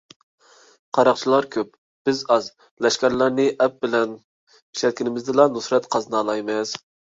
قاراقچىلار 0.97 1.47
كۆپ، 1.55 1.69
بىز 2.09 2.21
ئاز؛ 2.37 2.47
لەشكەرلەرنى 2.87 3.47
ئەپ 3.67 3.77
بىلەن 3.85 4.17
ئىشلەتكىنىمىزدىلا 4.17 5.49
نۇسرەت 5.61 5.89
قازىنالايمىز. 5.95 6.77